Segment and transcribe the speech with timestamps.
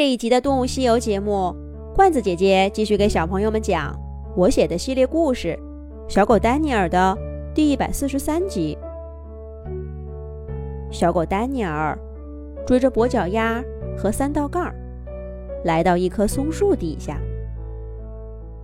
[0.00, 1.54] 这一集的《动物西游》节目，
[1.94, 3.94] 罐子姐姐继续给小朋友们讲
[4.34, 5.48] 我写的系列故事
[6.10, 7.14] 《小狗丹尼尔》的
[7.54, 8.78] 第一百四十三集。
[10.90, 11.98] 小狗丹尼尔
[12.66, 13.62] 追着跛脚鸭
[13.94, 14.72] 和三道杠，
[15.66, 17.20] 来到一棵松树底下。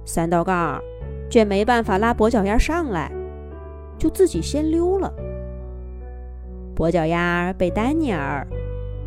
[0.07, 0.81] 三道杠
[1.29, 3.13] 却没办法拉跛脚鸭上来，
[3.99, 5.13] 就自己先溜了。
[6.75, 8.43] 跛脚鸭被丹尼尔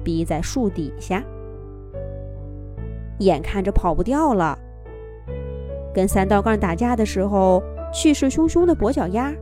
[0.03, 1.23] 逼在树底下。
[3.19, 4.57] 眼看着跑不掉了，
[5.93, 7.61] 跟三道杠打架的时候
[7.93, 9.33] 气势汹汹的跛脚鸭，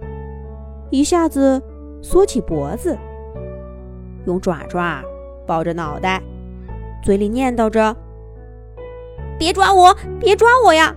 [0.89, 1.61] 一下子
[2.01, 2.97] 缩起脖子，
[4.25, 5.01] 用爪爪
[5.45, 6.21] 抱着脑袋，
[7.03, 7.95] 嘴里念叨着
[9.37, 10.95] ：“别抓我，别抓我呀！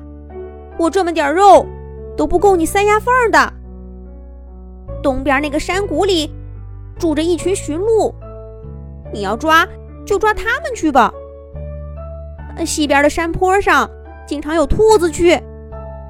[0.79, 1.66] 我这么点肉
[2.16, 3.52] 都不够你塞牙缝的。
[5.02, 6.33] 东边那个山谷里
[6.99, 8.15] 住着一群驯鹿，
[9.12, 9.66] 你要抓
[10.07, 11.12] 就抓他们去吧。”
[12.65, 13.89] 西边的山坡上
[14.27, 15.39] 经常有兔子去，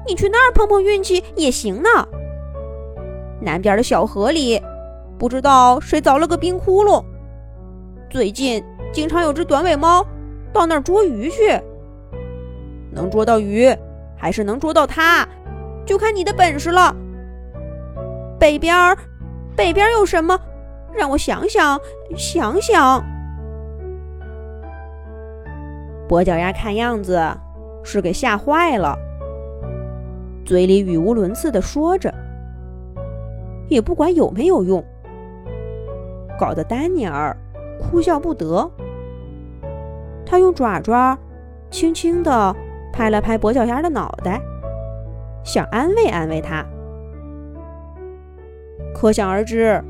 [0.07, 1.89] 你去那儿碰碰运气也行呢。
[3.39, 4.61] 南边的小河里，
[5.17, 7.03] 不知道谁凿了个冰窟窿，
[8.09, 10.05] 最近经常有只短尾猫
[10.53, 11.59] 到那儿捉鱼去。
[12.91, 13.73] 能捉到鱼，
[14.17, 15.27] 还是能捉到它，
[15.85, 16.95] 就看你的本事了。
[18.37, 18.97] 北边儿，
[19.55, 20.39] 北边有什么？
[20.93, 21.79] 让我想想，
[22.17, 23.03] 想想。
[26.11, 27.25] 跛脚鸭看样子
[27.85, 28.97] 是给吓坏了，
[30.43, 32.13] 嘴里语无伦次地说着，
[33.69, 34.83] 也不管有没有用，
[36.37, 37.33] 搞得丹尼尔
[37.79, 38.69] 哭笑不得。
[40.25, 41.17] 他用爪爪
[41.69, 42.53] 轻轻地
[42.91, 44.41] 拍了拍跛脚鸭的脑袋，
[45.45, 46.65] 想安慰安慰他。
[48.93, 49.81] 可想而知，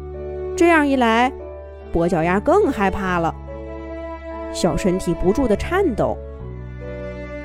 [0.55, 1.33] 这样一来，
[1.91, 3.33] 跛脚鸭更害怕了。
[4.53, 6.17] 小身体不住的颤抖，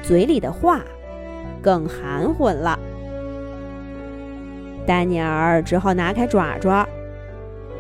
[0.02, 0.80] 嘴里的话
[1.62, 2.78] 更含混了。
[4.86, 6.86] 丹尼尔只好拿开爪爪，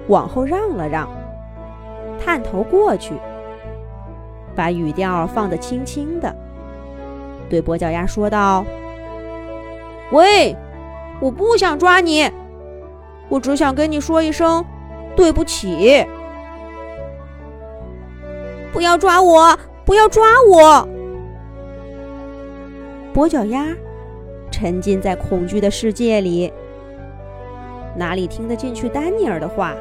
[0.08, 1.08] 往后让了让，
[2.18, 3.14] 探头过去，
[4.54, 6.34] 把语调放得轻轻的，
[7.48, 8.64] 对跛脚鸭说道
[10.10, 10.56] ：“喂，
[11.20, 12.28] 我不想抓你，
[13.28, 14.64] 我只想跟你说一声
[15.14, 16.06] 对不起。”
[18.76, 19.58] 不要抓我！
[19.86, 20.86] 不要抓我！
[23.14, 23.74] 跛脚鸭
[24.50, 26.52] 沉浸在恐惧的世界里，
[27.96, 29.74] 哪里听得进去丹尼尔的话？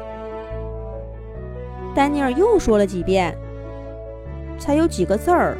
[1.94, 3.36] 丹尼尔又说了几遍，
[4.58, 5.58] 才有几个字儿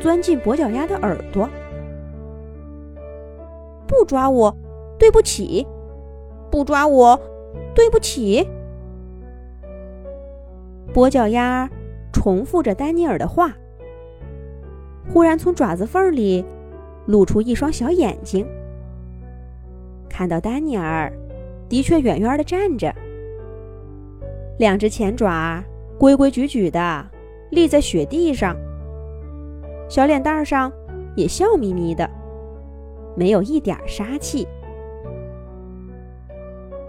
[0.00, 1.48] 钻进跛脚鸭的耳朵
[3.86, 4.52] ：“不抓我，
[4.98, 5.64] 对不起！
[6.50, 7.16] 不抓我，
[7.72, 8.44] 对不起！”
[10.92, 11.70] 跛脚鸭。
[12.16, 13.52] 重复着丹尼尔的话，
[15.12, 16.42] 忽然从爪子缝里
[17.04, 18.44] 露出一双小眼睛，
[20.08, 21.12] 看到丹尼尔
[21.68, 22.90] 的确远远的站着，
[24.58, 25.62] 两只前爪
[25.98, 27.06] 规规矩矩的
[27.50, 28.56] 立在雪地上，
[29.86, 30.72] 小脸蛋上
[31.16, 32.08] 也笑眯眯的，
[33.14, 34.48] 没有一点杀气。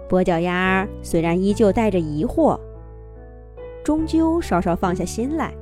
[0.10, 2.58] 跛脚鸭虽然依旧带着疑惑。
[3.88, 5.54] 终究稍稍放下心来，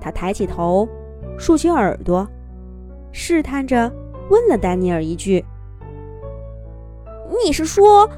[0.00, 0.88] 他抬起头，
[1.36, 2.24] 竖起耳朵，
[3.10, 3.92] 试探着
[4.30, 5.44] 问了丹尼尔一句
[7.44, 8.08] ：“你是说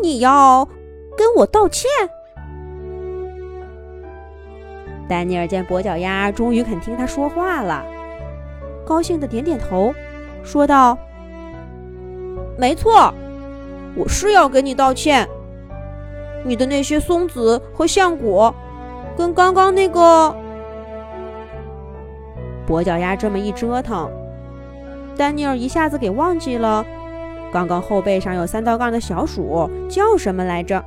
[0.00, 0.66] 你要
[1.18, 1.86] 跟我道歉？”
[5.06, 7.84] 丹尼尔见跛脚鸭终于肯听他说话了，
[8.86, 9.92] 高兴的点点头，
[10.42, 10.96] 说道
[12.56, 13.12] ：“没错，
[13.94, 15.28] 我是要跟你道歉。”
[16.44, 18.54] 你的那些松子和橡果，
[19.16, 20.34] 跟刚刚那个
[22.66, 24.10] 跛脚鸭这么一折腾，
[25.16, 26.84] 丹尼尔一下子给忘记了
[27.52, 30.84] 刚刚后背上有三道杠的小鼠叫什么来着。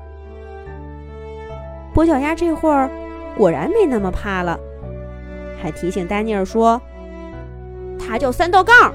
[1.94, 2.90] 跛脚鸭这会儿
[3.38, 4.60] 果然没那么怕了，
[5.62, 6.82] 还提醒丹尼尔说
[8.00, 8.94] ：“它叫三道杠。”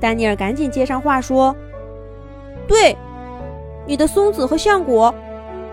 [0.00, 1.54] 丹尼尔赶紧接上话说
[2.66, 2.96] ：“对。”
[3.88, 5.14] 你的松子和橡果，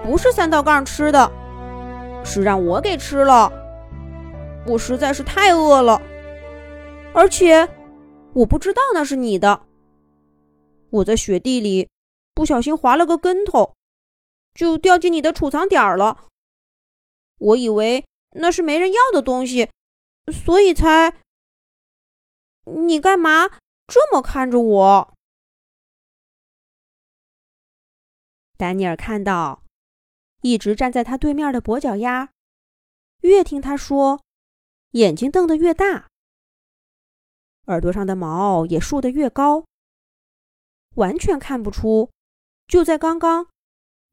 [0.01, 1.29] 不是三道杠吃的，
[2.23, 3.51] 是让我给吃了。
[4.65, 6.01] 我实在是太饿了，
[7.13, 7.67] 而且
[8.31, 9.63] 我不知道那是你的。
[10.91, 11.89] 我在雪地里
[12.33, 13.75] 不小心滑了个跟头，
[14.53, 16.27] 就掉进你的储藏点了。
[17.37, 19.69] 我以为那是没人要的东西，
[20.31, 21.13] 所以才……
[22.63, 23.49] 你干嘛
[23.85, 25.14] 这么看着我？
[28.57, 29.63] 丹尼尔看到
[30.41, 32.29] 一直站在他对面的跛脚鸭，
[33.21, 34.21] 越听他说，
[34.91, 36.07] 眼睛瞪得越大，
[37.65, 39.65] 耳朵上的毛也竖得越高，
[40.95, 42.09] 完全看不出，
[42.67, 43.47] 就在刚刚，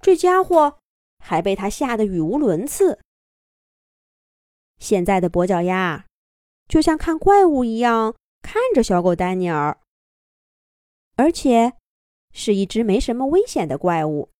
[0.01, 0.79] 这家伙
[1.19, 2.99] 还被他吓得语无伦次。
[4.79, 6.05] 现在的跛脚鸭
[6.67, 9.79] 就像看怪物一样看着小狗丹尼尔，
[11.15, 11.75] 而且
[12.33, 14.32] 是一只没什么危险的怪物。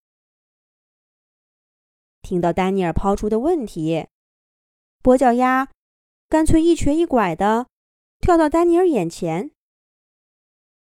[2.23, 4.07] 听到丹尼尔抛出的问题。
[5.03, 5.69] 跛脚鸭
[6.29, 7.67] 干脆一瘸一拐的
[8.21, 9.51] 跳到丹尼尔眼前，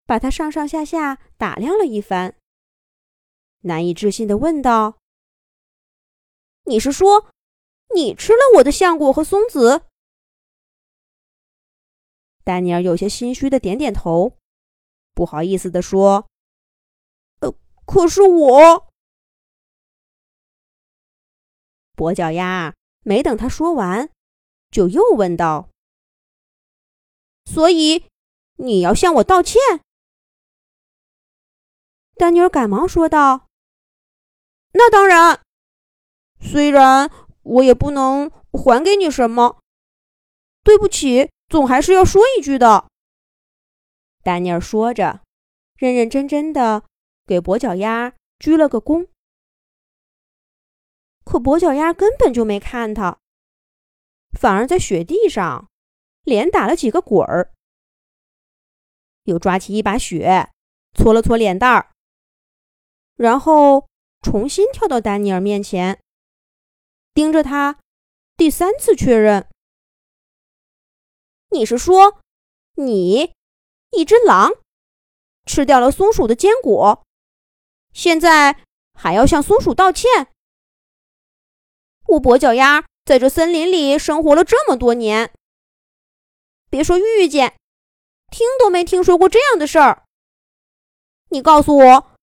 [0.06, 2.38] 把他上上下下打量了一番，
[3.62, 5.00] 难以置信的问道
[6.66, 7.32] ：“你是说
[7.96, 9.88] 你吃了我的橡果和松子？”
[12.46, 14.38] 丹尼尔有些心虚的点点头，
[15.16, 16.30] 不好意思的说
[17.42, 17.52] ：“呃，
[17.86, 18.88] 可是我……”
[21.96, 22.74] 跛脚鸭。
[23.08, 24.10] 没等他说完，
[24.72, 25.70] 就又问道
[27.46, 28.06] ：“所以
[28.56, 29.62] 你要向我道歉？”
[32.18, 33.48] 丹尼尔赶忙说道
[34.74, 35.40] ：“那当然，
[36.42, 37.12] 虽然
[37.44, 39.60] 我也不能还给你什么，
[40.64, 42.88] 对不起，总还是要说一句的。”
[44.26, 45.22] 丹尼尔说着，
[45.78, 46.84] 认认真真的
[47.28, 49.08] 给跛脚鸭鞠了个躬。
[51.26, 53.20] 可跛脚鸭根本就没看他，
[54.40, 55.70] 反而在雪地上
[56.24, 57.52] 连打了几个滚儿，
[59.24, 60.52] 又抓起一把雪
[60.94, 61.92] 搓了搓脸蛋儿，
[63.16, 63.90] 然后
[64.22, 66.00] 重新跳到丹尼尔面前，
[67.14, 67.80] 盯着他，
[68.38, 69.50] 第三次确认
[71.50, 72.22] ：“你是说，
[72.76, 73.34] 你
[73.90, 74.52] 一只狼
[75.46, 77.04] 吃掉了松鼠的坚果，
[77.94, 78.64] 现在
[78.94, 80.28] 还要向松鼠道歉？”
[82.16, 85.34] 我跛脚鸭在这森林里生活了这么多年，
[86.70, 87.58] 别说遇见，
[88.32, 90.06] 听都没听说过这样的事儿。
[91.30, 92.16] 你告诉我，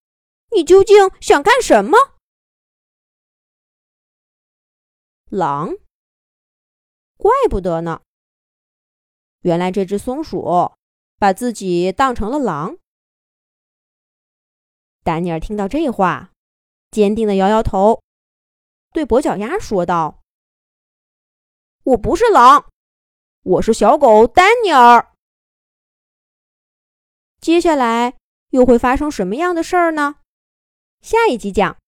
[0.52, 1.98] 你究竟想干什么？
[5.28, 5.76] 狼？
[7.18, 8.00] 怪不得呢。
[9.42, 10.72] 原来这只松鼠
[11.18, 12.78] 把自己当成了狼。
[15.04, 16.32] 丹尼尔听到这话，
[16.90, 18.01] 坚定的摇摇头。
[18.92, 20.22] 对跛脚鸭说道
[21.82, 22.70] ：“我不是狼，
[23.42, 25.14] 我是小狗丹尼尔。
[27.40, 28.16] 接下来
[28.50, 30.16] 又会发生什么样的事儿呢？
[31.00, 31.81] 下一集讲。